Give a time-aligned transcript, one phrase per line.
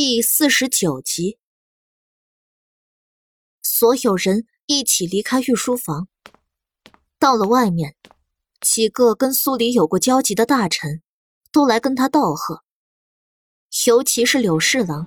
[0.00, 1.38] 第四十九集，
[3.60, 6.06] 所有人一起离开御书房，
[7.18, 7.96] 到了外面，
[8.60, 11.02] 几个跟苏黎有过交集的大臣
[11.50, 12.62] 都来跟他道贺，
[13.88, 15.04] 尤其是柳侍郎，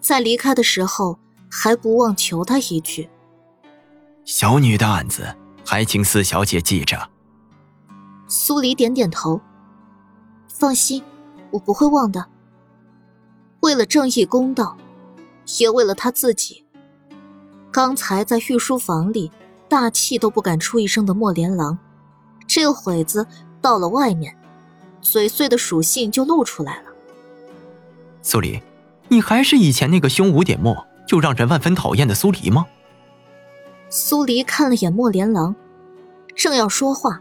[0.00, 3.08] 在离开的时候还不忘求他一句
[4.26, 7.12] ：“小女的案子，还请四小姐记着。”
[8.26, 9.40] 苏黎点点头，
[10.48, 11.00] 放心，
[11.52, 12.29] 我不会忘的。
[13.60, 14.76] 为了正义公道，
[15.58, 16.64] 也为了他自己。
[17.70, 19.30] 刚才在御书房里
[19.68, 21.78] 大气都不敢出一声的莫连郎，
[22.46, 23.26] 这会子
[23.60, 24.36] 到了外面，
[25.00, 26.90] 嘴碎的属性就露出来了。
[28.22, 28.60] 苏黎，
[29.08, 32.66] 你还是以前那个胸无点墨就让人万分讨厌的苏黎吗？
[33.88, 35.54] 苏黎看了眼莫连郎，
[36.34, 37.20] 正要说话，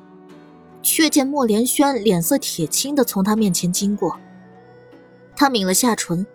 [0.82, 4.18] 却见莫连轩脸色铁青的从他面前经过。
[5.40, 6.28] 他抿了下唇，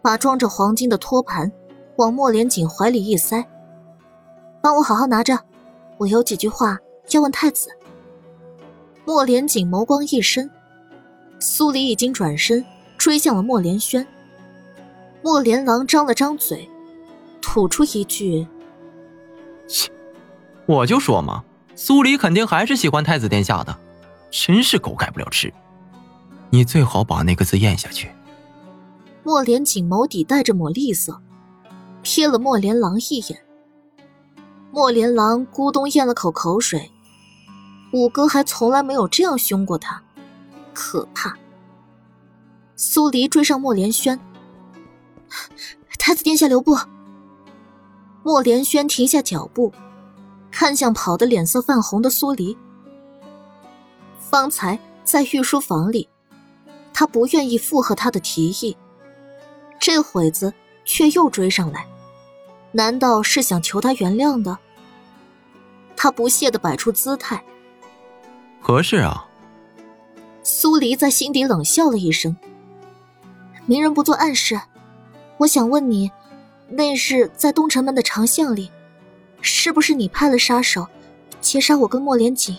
[0.00, 1.52] 把装着黄金的托盘
[1.96, 3.46] 往莫连锦怀里一塞，
[4.62, 5.38] 帮我好好拿着，
[5.98, 6.78] 我有几句话
[7.10, 7.68] 要问太子。
[9.04, 10.50] 莫连锦眸光一深，
[11.40, 12.64] 苏黎已经转身
[12.96, 14.06] 追向了莫连轩。
[15.20, 16.66] 莫连郎张了张嘴，
[17.42, 18.48] 吐出一句
[19.68, 19.90] ：“切，
[20.64, 23.78] 我就说嘛，苏黎肯定还是喜欢太子殿下的，
[24.30, 25.52] 真是狗改不了吃。
[26.48, 28.10] 你最好把那个字咽下去。”
[29.24, 31.20] 莫连锦眸底带着抹厉色，
[32.02, 33.44] 瞥了莫连郎一眼。
[34.72, 36.90] 莫连郎咕咚咽了口口水，
[37.92, 40.02] 五哥还从来没有这样凶过他，
[40.74, 41.36] 可怕。
[42.74, 44.18] 苏黎追上莫连轩，
[45.98, 46.76] 太子殿下留步。
[48.24, 49.72] 莫连轩停下脚步，
[50.50, 52.56] 看向跑得脸色泛红的苏黎。
[54.18, 56.08] 方才在御书房里，
[56.92, 58.76] 他不愿意附和他的提议。
[59.82, 61.84] 这会子却又追上来，
[62.70, 64.56] 难道是想求他原谅的？
[65.96, 67.42] 他不屑的摆出姿态。
[68.60, 69.26] 何事啊？
[70.44, 72.36] 苏黎在心底冷笑了一声。
[73.66, 74.60] 明人不做暗事，
[75.38, 76.12] 我想问你，
[76.68, 78.70] 那日在东城门的长巷里，
[79.40, 80.86] 是不是你派了杀手
[81.40, 82.56] 劫杀我跟莫连锦？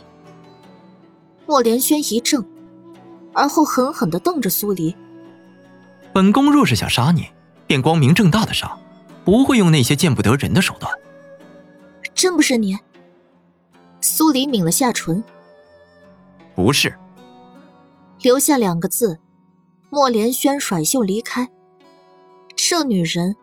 [1.45, 2.43] 莫连轩一怔，
[3.31, 4.93] 而后狠狠的瞪着苏黎。
[6.13, 7.27] 本宫若是想杀你，
[7.65, 8.77] 便光明正大的杀，
[9.25, 10.93] 不会用那些见不得人的手段。
[12.13, 12.77] 真不是你？
[13.99, 15.23] 苏黎抿了下唇。
[16.53, 16.95] 不是。
[18.21, 19.19] 留下两个字，
[19.89, 21.49] 莫连轩甩袖离开。
[22.55, 23.35] 这女人，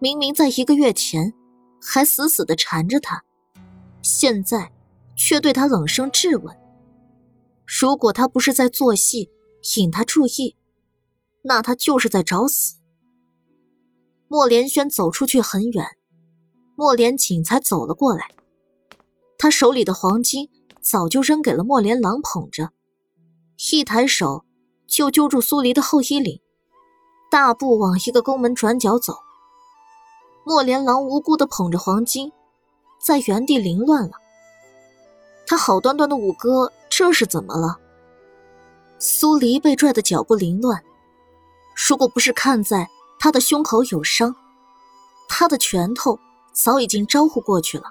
[0.00, 1.32] 明明在一个月前
[1.80, 3.22] 还死死的缠着他，
[4.02, 4.72] 现在
[5.14, 6.54] 却对他冷声质问。
[7.64, 9.30] 如果他不是在做戏，
[9.76, 10.56] 引他注意。
[11.42, 12.76] 那他就是在找死。
[14.26, 15.86] 莫连轩走出去很远，
[16.76, 18.30] 莫连锦才走了过来。
[19.38, 20.50] 他手里的黄金
[20.80, 22.70] 早就扔给了莫连郎捧着，
[23.72, 24.44] 一抬手
[24.86, 26.40] 就揪住苏黎的后衣领，
[27.30, 29.14] 大步往一个宫门转角走。
[30.44, 32.32] 莫连郎无辜的捧着黄金，
[33.00, 34.12] 在原地凌乱了。
[35.46, 37.78] 他好端端的五哥，这是怎么了？
[38.98, 40.82] 苏黎被拽的脚步凌乱。
[41.86, 42.88] 如果不是看在
[43.20, 44.34] 他的胸口有伤，
[45.28, 46.18] 他的拳头
[46.52, 47.84] 早已经招呼过去了。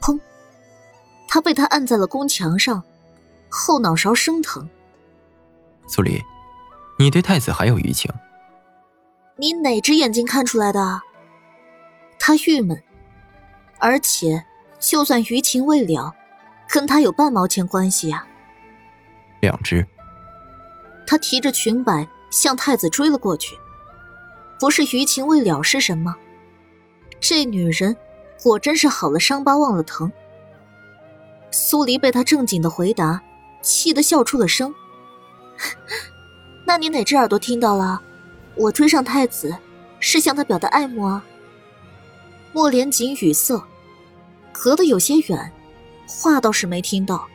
[0.00, 0.18] 砰！
[1.28, 2.82] 他被他按在了宫墙上，
[3.48, 4.68] 后脑勺生疼。
[5.86, 6.20] 苏黎，
[6.98, 8.12] 你对太子还有余情？
[9.36, 11.00] 你哪只眼睛看出来的？
[12.18, 12.82] 他郁闷，
[13.78, 14.44] 而且
[14.80, 16.12] 就算余情未了，
[16.68, 18.26] 跟他有半毛钱关系呀？
[19.40, 19.86] 两只。
[21.06, 22.08] 他提着裙摆。
[22.30, 23.58] 向太子追了过去，
[24.58, 26.14] 不是余情未了是什么？
[27.20, 27.96] 这女人
[28.42, 30.10] 果真是好了伤疤忘了疼。
[31.50, 33.22] 苏黎被他正经的回答
[33.62, 34.74] 气得笑出了声。
[36.66, 38.02] 那你哪只耳朵听到了？
[38.56, 39.56] 我追上太子
[40.00, 41.24] 是向他表达爱慕啊。
[42.52, 43.62] 莫连锦语塞，
[44.52, 45.52] 隔得有些远，
[46.06, 47.26] 话倒是没听到。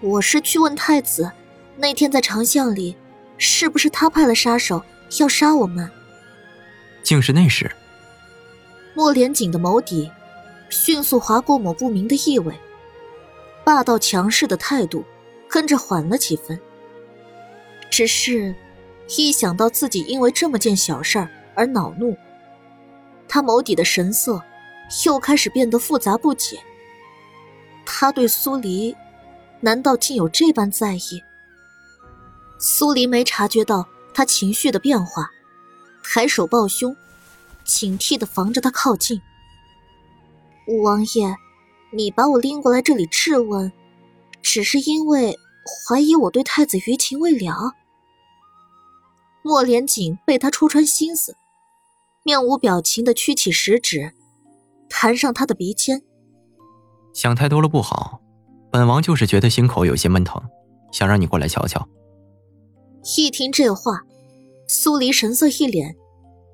[0.00, 1.30] 我是去问太子，
[1.76, 2.96] 那天在长巷里。
[3.40, 4.80] 是不是他派了杀手
[5.18, 5.90] 要杀我们？
[7.02, 7.68] 竟是那时。
[8.94, 10.10] 莫连锦的眸底
[10.68, 12.54] 迅速划过抹不明的意味，
[13.64, 15.02] 霸道强势的态度
[15.48, 16.60] 跟着缓了几分。
[17.88, 18.54] 只是，
[19.16, 22.14] 一想到自己因为这么件小事儿而恼怒，
[23.26, 24.42] 他眸底的神色
[25.06, 26.60] 又开始变得复杂不解。
[27.86, 28.94] 他对苏黎，
[29.60, 31.24] 难道竟有这般在意？
[32.60, 35.30] 苏黎没察觉到他情绪的变化，
[36.04, 36.94] 抬手抱胸，
[37.64, 39.18] 警惕的防着他靠近。
[40.84, 41.34] 王爷，
[41.90, 43.72] 你把我拎过来这里质问，
[44.42, 47.72] 只是因为怀疑我对太子余情未了。
[49.42, 51.34] 莫连锦被他戳穿心思，
[52.22, 54.12] 面无表情的屈起食指，
[54.90, 56.02] 弹上他的鼻尖。
[57.14, 58.20] 想太多了不好，
[58.70, 60.42] 本王就是觉得心口有些闷疼，
[60.92, 61.88] 想让你过来瞧瞧。
[63.16, 64.02] 一听这话，
[64.66, 65.96] 苏黎神色一脸，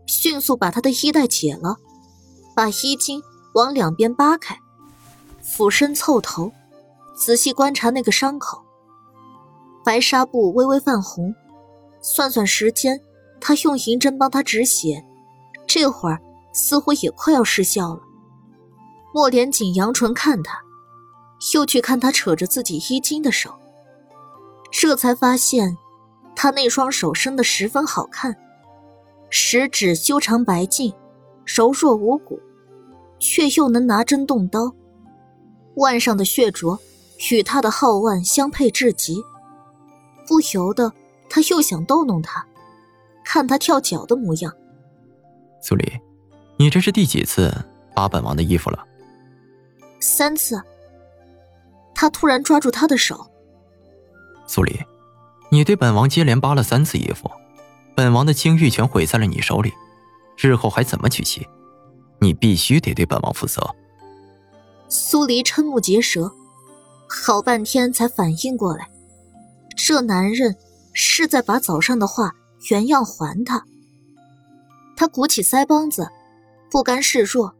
[0.06, 1.76] 迅速把他的衣带解了，
[2.54, 3.22] 把衣襟。
[3.54, 4.54] 往两边扒开，
[5.40, 6.52] 俯身凑头，
[7.16, 8.62] 仔细观察那个伤口。
[9.82, 11.34] 白纱布微微泛红，
[12.02, 13.00] 算算时间，
[13.40, 15.02] 他用银针帮他止血，
[15.66, 16.20] 这会儿
[16.52, 18.00] 似乎也快要失效了。
[19.14, 20.62] 莫连锦扬唇看他，
[21.54, 23.54] 又去看他扯着自己衣襟的手，
[24.70, 25.78] 这才发现，
[26.36, 28.36] 他那双手生得十分好看，
[29.30, 30.94] 食指修长白净，
[31.44, 32.38] 柔弱无骨。
[33.18, 34.70] 却又能拿针动刀，
[35.76, 36.78] 腕上的血镯
[37.30, 39.24] 与他的皓腕相配至极，
[40.28, 40.92] 不由得
[41.30, 42.46] 他又想逗弄他，
[43.24, 44.52] 看他跳脚的模样。
[45.62, 45.98] 苏黎，
[46.58, 47.50] 你这是第几次
[47.94, 48.86] 扒本王的衣服了？
[49.98, 50.62] 三次。
[51.94, 53.26] 他突然抓住他的手。
[54.46, 54.78] 苏黎，
[55.50, 57.30] 你对本王接连扒了三次衣服，
[57.94, 59.72] 本王的清誉全毁在了你手里，
[60.36, 61.46] 日后还怎么娶妻？
[62.18, 63.74] 你必须得对本王负责。
[64.88, 66.32] 苏黎瞠目结舌，
[67.08, 68.88] 好半天才反应过来，
[69.76, 70.56] 这男人
[70.92, 72.34] 是在把早上的话
[72.70, 73.64] 原样还他。
[74.96, 76.08] 他鼓起腮帮子，
[76.70, 77.54] 不甘示弱：“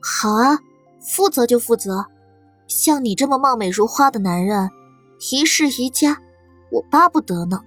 [0.00, 0.58] 好啊，
[1.00, 2.06] 负责就负责。
[2.68, 4.70] 像你这么貌美如花的男人，
[5.32, 6.20] 一世一家，
[6.70, 7.60] 我巴不得呢。”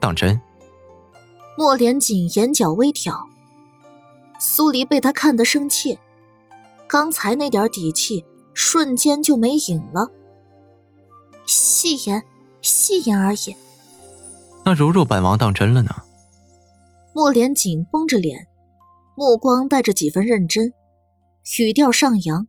[0.00, 0.40] 当真？
[1.56, 3.28] 莫连锦眼角微挑。
[4.38, 5.98] 苏黎被他看得生气，
[6.86, 10.10] 刚才那点底气瞬间就没影了。
[11.46, 12.22] 戏言，
[12.60, 13.56] 戏言而已。
[14.64, 15.90] 那如若本王当真了呢？
[17.14, 18.46] 莫连锦绷着脸，
[19.16, 20.74] 目光带着几分认真，
[21.58, 22.46] 语调上扬：“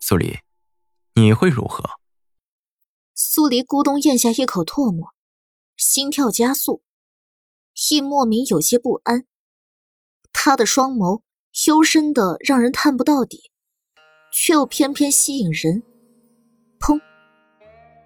[0.00, 0.40] 苏黎，
[1.14, 1.82] 你会如何？”
[3.20, 5.12] 苏黎咕咚咽下一口唾沫，
[5.76, 6.82] 心跳加速，
[7.90, 9.24] 亦莫名有些不安。
[10.32, 11.22] 他的双眸
[11.66, 13.50] 幽深的让人探不到底，
[14.32, 15.82] 却又偏偏吸引人。
[16.78, 17.00] 砰！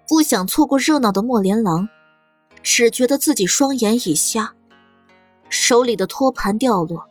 [0.07, 1.87] 不想错过热闹的莫连郎，
[2.63, 4.55] 只觉得自己双眼已瞎，
[5.47, 7.07] 手里的托盘掉落，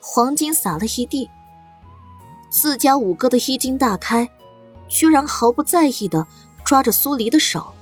[0.00, 1.28] 黄金洒了一地。
[2.48, 4.30] 自家五哥的衣襟大开，
[4.86, 6.24] 居然毫不在意的
[6.64, 7.72] 抓着苏黎的手，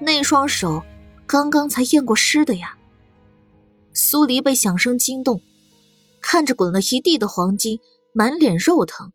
[0.00, 0.82] 那双手
[1.26, 2.76] 刚刚才验过尸的呀。
[3.92, 5.40] 苏黎被响声惊动。
[6.20, 7.78] 看着滚了一地的黄金，
[8.12, 9.12] 满脸肉疼，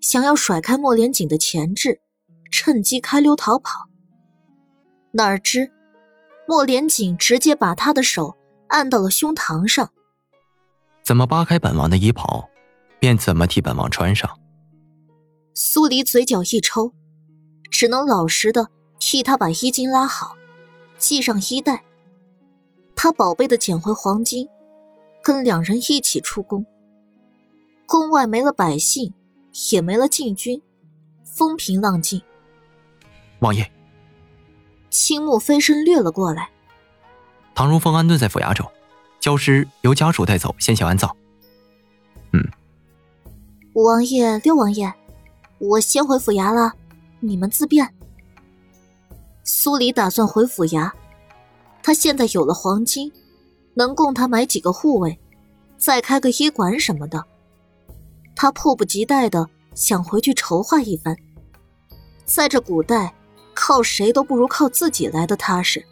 [0.00, 2.00] 想要甩开莫连锦的钳制，
[2.50, 3.88] 趁机开溜逃跑。
[5.12, 5.70] 哪知，
[6.48, 8.34] 莫连锦直接把他的手
[8.68, 9.90] 按到了胸膛上。
[11.04, 12.48] 怎么扒开本王的衣袍，
[12.98, 14.40] 便怎么替本王穿上。
[15.54, 16.92] 苏黎嘴角一抽，
[17.70, 18.68] 只能老实的
[18.98, 20.36] 替他把衣襟拉好，
[20.98, 21.84] 系上衣带。
[22.94, 24.48] 他宝贝的捡回黄金。
[25.22, 26.64] 跟两人一起出宫，
[27.84, 29.12] 宫外没了百姓，
[29.72, 30.62] 也没了禁军，
[31.24, 32.22] 风平浪静。
[33.40, 33.68] 王爷，
[34.88, 36.48] 青木飞身掠了过来。
[37.56, 38.70] 唐如风安顿在府衙中，
[39.18, 41.16] 焦尸由家属带走，先行安葬。
[42.32, 42.48] 嗯。
[43.74, 44.94] 五王爷、六王爷，
[45.58, 46.72] 我先回府衙了，
[47.26, 47.92] 你们自便。
[49.44, 50.90] 苏黎打算回府衙，
[51.82, 53.12] 他现在有了黄金。
[53.78, 55.20] 能供他买几个护卫，
[55.76, 57.22] 再开个医馆什么的。
[58.34, 61.14] 他迫不及待的想回去筹划一番。
[62.24, 63.14] 在这古代，
[63.52, 65.84] 靠谁都不如靠自己来的踏实。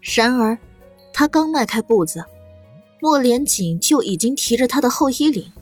[0.00, 0.56] 然而，
[1.12, 2.24] 他刚迈开步子，
[2.98, 5.52] 莫连锦就已经提着他的后衣领，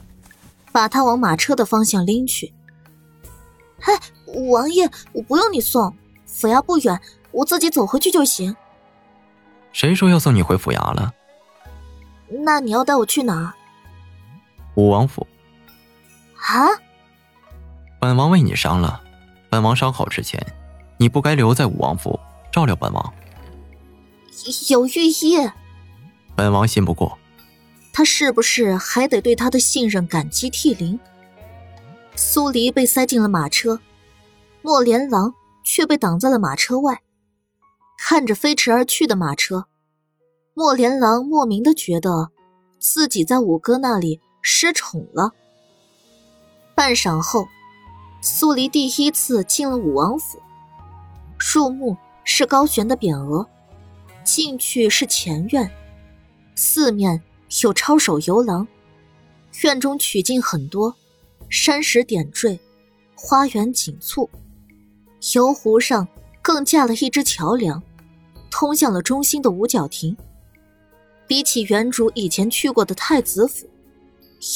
[0.70, 2.54] 把他往马车的方向拎去。
[3.80, 3.92] 嗨，
[4.34, 5.94] 王爷，我不用你送，
[6.26, 8.54] 府衙不远，我自己走回去就行。
[9.72, 11.12] 谁说要送你回府衙了？
[12.28, 13.54] 那你要带我去哪儿？
[14.74, 15.26] 武王府。
[16.36, 16.68] 啊！
[18.00, 19.00] 本王为你伤了，
[19.50, 20.40] 本王伤好之前，
[20.98, 22.18] 你不该留在武王府
[22.52, 23.14] 照料本王。
[24.68, 25.50] 有御医。
[26.36, 27.18] 本王信不过。
[27.92, 31.00] 他是不是还得对他的信任感激涕零？
[32.14, 33.80] 苏黎被塞进了马车，
[34.68, 35.32] 莫连郎
[35.64, 37.00] 却被挡在了马车外。
[37.96, 39.64] 看着飞驰而去的马车，
[40.52, 42.28] 莫连郎莫名的觉得
[42.78, 45.32] 自己在五哥那里失宠了。
[46.74, 47.48] 半晌后，
[48.20, 50.38] 苏黎第一次进了武王府。
[51.38, 53.48] 入目是高悬的匾额，
[54.22, 55.70] 进去是前院，
[56.54, 57.22] 四面
[57.62, 58.68] 有抄手游廊，
[59.62, 60.94] 院中曲径很多，
[61.48, 62.60] 山石点缀，
[63.14, 64.28] 花园锦簇。
[65.34, 66.06] 游湖上
[66.40, 67.82] 更架了一只桥梁，
[68.50, 70.16] 通向了中心的五角亭。
[71.26, 73.68] 比起原主以前去过的太子府，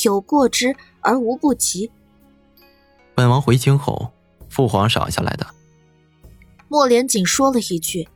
[0.05, 1.91] 有过之而无不及。
[3.15, 4.11] 本王回京后，
[4.49, 5.47] 父皇赏下来的。
[6.69, 8.09] 莫连锦说了一句，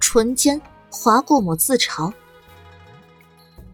[0.00, 0.58] 唇间
[0.90, 2.10] 划过抹自嘲。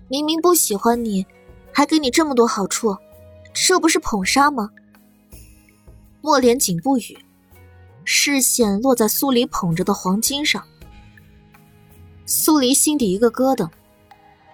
[0.08, 1.24] 明明不喜欢你，
[1.72, 2.96] 还给你这么多好处，
[3.54, 4.70] 这不是捧杀吗？
[6.20, 7.16] 莫连锦不语，
[8.04, 10.64] 视线落在苏黎捧着的黄金上。
[12.26, 13.68] 苏黎心底一个咯噔。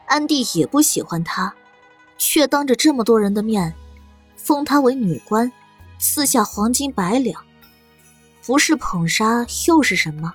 [0.06, 1.52] 安帝也不喜欢她，
[2.16, 3.74] 却当着这么多人的面，
[4.36, 5.50] 封她为女官，
[5.98, 7.44] 赐下黄金百两，
[8.44, 10.32] 不是捧杀又是什么？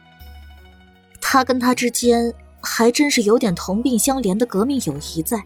[1.21, 5.41] 他跟他之间还真是有点同病相怜的革命友谊在。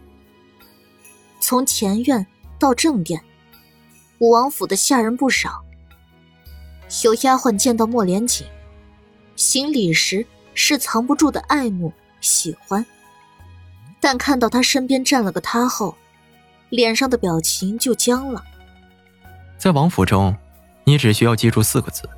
[1.38, 2.26] 从前院
[2.58, 3.22] 到正殿，
[4.18, 5.64] 武王府的下人不少。
[7.04, 8.46] 有丫鬟见到莫连锦，
[9.34, 12.84] 行礼时是藏不住的爱慕喜欢。
[14.00, 15.96] 但看到他身边站了个他后，
[16.68, 18.44] 脸上的表情就僵了。
[19.58, 20.36] 在王府中，
[20.84, 22.08] 你只需要记住四个字：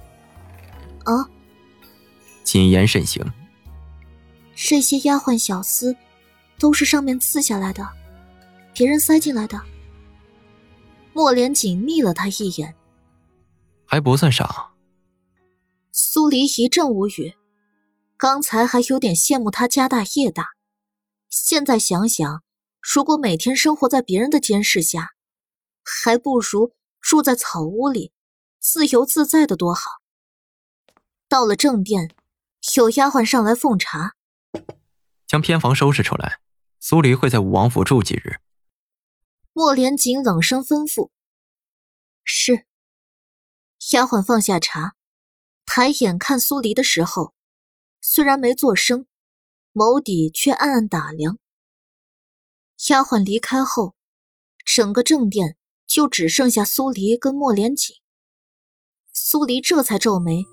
[1.05, 1.29] 啊，
[2.45, 3.25] 谨言慎行。
[4.55, 5.97] 这些丫鬟小厮，
[6.59, 7.89] 都是上面赐下来的，
[8.75, 9.61] 别人塞进来的。
[11.15, 12.75] 莫连锦睨了他一眼，
[13.90, 14.75] 还不算傻。
[15.90, 17.35] 苏黎一阵无语，
[18.18, 20.50] 刚才还有点羡慕他家大业大。
[21.30, 22.42] 现在想想，
[22.83, 25.14] 如果每天生活在别人的监视下，
[25.83, 28.12] 还不如住在草屋里，
[28.61, 30.02] 自由自在的多好。
[31.26, 32.14] 到了正殿，
[32.76, 34.16] 有丫鬟上来奉茶，
[35.26, 36.40] 将偏房收拾出来。
[36.78, 38.40] 苏黎会在武王府住几日？
[39.54, 41.09] 莫连锦冷声吩咐
[42.23, 42.66] ：“是。”
[43.92, 44.95] 丫鬟放下茶，
[45.64, 47.33] 抬眼看苏黎的时候，
[48.00, 49.07] 虽然没做声。
[49.75, 51.38] 眸底却暗暗打量。
[52.88, 53.95] 丫鬟离开后，
[54.64, 57.95] 整个正殿就只剩下苏黎跟莫连锦。
[59.12, 60.45] 苏黎这才皱眉：“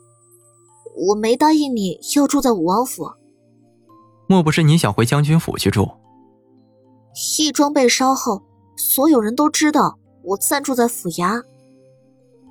[1.10, 3.10] 我没答应你要住在武王府。”
[4.30, 5.98] 莫不是你想回将军府去住？
[7.40, 8.44] 义庄被烧后，
[8.78, 11.42] 所有人都知道我暂住在府衙。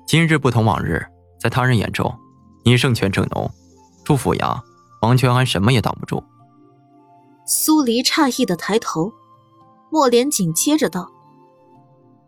[0.05, 1.03] 今日不同往日，
[1.39, 2.13] 在他人眼中，
[2.63, 3.49] 你圣权正浓，
[4.03, 4.61] 祝府衙，
[5.01, 6.23] 王全安什么也挡不住。
[7.47, 9.11] 苏黎诧异的抬头，
[9.89, 11.09] 莫连锦接着道：“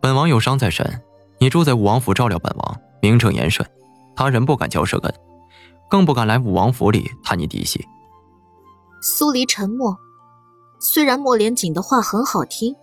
[0.01, 1.03] 本王有伤在身，
[1.39, 3.69] 你住在武王府照料本王，名正言顺，
[4.15, 5.13] 他人不敢嚼舌根，
[5.88, 7.86] 更不敢来武王府里探你底细。”
[9.03, 9.96] 苏黎沉默，
[10.79, 12.75] 虽然莫连锦的话很好听，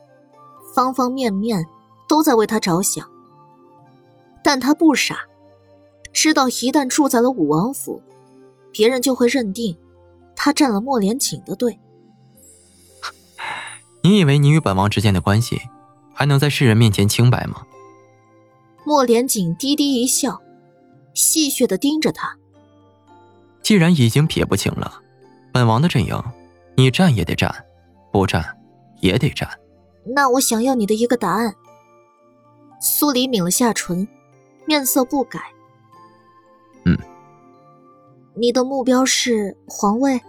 [0.72, 1.66] 方方面面
[2.08, 3.04] 都在为他着想，
[4.44, 5.20] 但他不傻，
[6.12, 8.02] 知道一旦住在了武王府，
[8.70, 9.76] 别人就会认定
[10.36, 11.80] 他站了莫连锦的队。
[14.02, 15.62] 你以为你与本王之间的关系，
[16.12, 17.62] 还能在世人面前清白吗？
[18.84, 20.42] 莫连锦低低一笑，
[21.14, 22.36] 戏谑的盯着他。
[23.62, 25.00] 既然已经撇不清了，
[25.54, 26.22] 本王的阵营，
[26.76, 27.64] 你站也得站，
[28.12, 28.44] 不站
[29.00, 29.48] 也得站。
[30.04, 31.54] 那我想要你的一个答案。
[32.78, 34.06] 苏黎抿了下唇，
[34.66, 35.40] 面色不改。
[36.84, 36.96] 嗯。
[38.34, 40.20] 你的目标是皇位？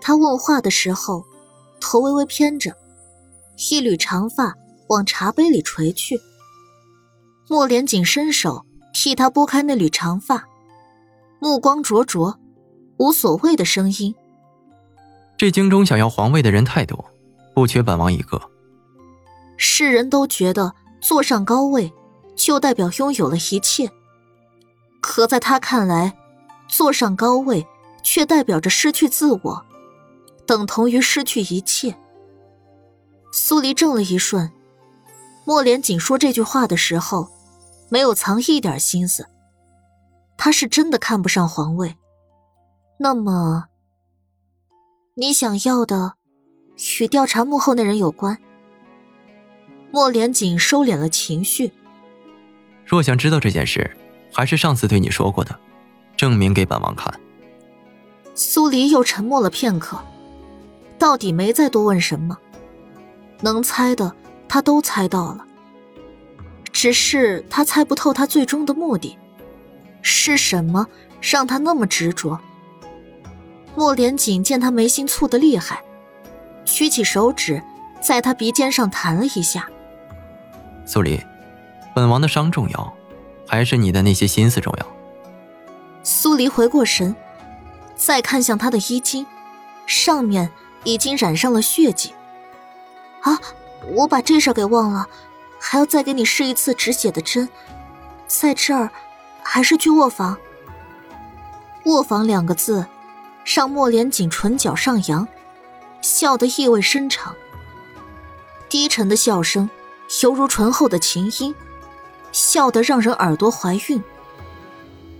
[0.00, 1.24] 他问话的时候。
[1.78, 2.74] 头微微偏着，
[3.70, 4.54] 一缕长发
[4.88, 6.18] 往茶杯里垂去。
[7.48, 10.48] 莫连锦伸手替他拨开那缕长发，
[11.38, 12.40] 目光灼灼，
[12.96, 14.12] 无所谓的声音
[15.36, 17.04] ：“这京中想要皇位的人太多，
[17.54, 18.40] 不缺本王一个。”
[19.56, 21.92] 世人都觉得坐上高位，
[22.36, 23.90] 就代表拥有了一切，
[25.00, 26.16] 可在他看来，
[26.68, 27.66] 坐上高位
[28.02, 29.66] 却代表着失去自我。
[30.46, 31.96] 等同于失去一切。
[33.32, 34.52] 苏黎怔了一瞬，
[35.44, 37.28] 莫连锦说这句话的时候，
[37.88, 39.26] 没有藏一点心思。
[40.36, 41.96] 他是真的看不上皇位。
[42.98, 43.64] 那么，
[45.14, 46.14] 你想要的，
[47.00, 48.38] 与调查幕后那人有关？
[49.90, 51.72] 莫连锦收敛了情绪。
[52.86, 53.90] 若想知道这件事，
[54.32, 55.58] 还是上次对你说过的，
[56.16, 57.12] 证明给本王看。
[58.34, 60.00] 苏黎又沉默了片刻。
[60.98, 62.38] 到底没再多问什么，
[63.42, 64.14] 能猜的
[64.48, 65.44] 他都猜到了。
[66.72, 69.18] 只是他猜不透他最终的目的
[70.00, 70.86] 是什么，
[71.20, 72.40] 让他那么执着。
[73.74, 75.82] 莫连锦见他眉心蹙得厉害，
[76.64, 77.62] 举起手指
[78.00, 79.68] 在他鼻尖上弹了一下。
[80.86, 81.20] 苏黎，
[81.96, 82.92] 本王的伤重要，
[83.48, 84.86] 还是你的那些心思重要？
[86.02, 87.16] 苏黎回过神，
[87.94, 89.24] 再看向他的衣襟，
[89.86, 90.50] 上面
[90.84, 92.12] 已经染上了血迹。
[93.22, 93.40] 啊，
[93.94, 95.08] 我把这事给忘了，
[95.58, 97.48] 还要再给你试一次止血的针，
[98.26, 98.90] 在这儿，
[99.42, 100.36] 还是去卧房？
[101.86, 102.84] 卧房两个字。
[103.54, 105.26] 让莫连锦唇角上扬，
[106.02, 107.32] 笑得意味深长。
[108.68, 109.70] 低沉的笑声，
[110.20, 111.54] 犹如醇厚的琴音，
[112.36, 114.02] 笑得让人耳朵怀孕。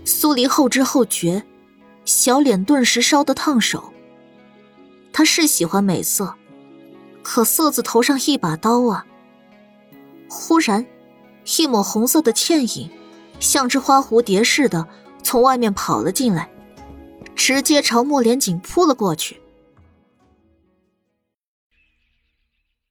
[0.05, 1.43] 苏黎后知后觉，
[2.05, 3.91] 小脸顿时烧得烫手。
[5.11, 6.35] 他是喜欢美色，
[7.23, 9.03] 可色字头上一把刀啊！
[10.29, 10.85] 忽然，
[11.57, 12.91] 一抹红色的倩影，
[13.39, 14.87] 像只花蝴蝶似的
[15.23, 16.47] 从外面跑了进来。
[17.35, 19.41] 直接朝莫连锦扑了过去。